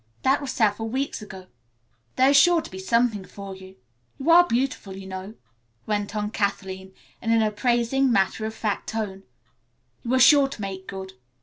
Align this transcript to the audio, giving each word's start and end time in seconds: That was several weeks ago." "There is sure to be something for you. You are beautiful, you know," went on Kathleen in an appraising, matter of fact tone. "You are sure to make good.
That 0.23 0.41
was 0.41 0.51
several 0.51 0.89
weeks 0.89 1.21
ago." 1.21 1.45
"There 2.15 2.31
is 2.31 2.35
sure 2.35 2.59
to 2.63 2.71
be 2.71 2.79
something 2.79 3.23
for 3.23 3.55
you. 3.55 3.75
You 4.17 4.31
are 4.31 4.47
beautiful, 4.47 4.97
you 4.97 5.05
know," 5.05 5.35
went 5.85 6.15
on 6.15 6.31
Kathleen 6.31 6.95
in 7.21 7.31
an 7.31 7.43
appraising, 7.43 8.11
matter 8.11 8.47
of 8.47 8.55
fact 8.55 8.89
tone. 8.89 9.21
"You 10.01 10.11
are 10.15 10.19
sure 10.19 10.47
to 10.47 10.59
make 10.61 10.87
good. 10.87 11.13